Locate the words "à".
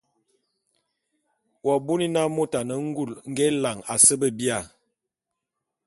3.93-3.95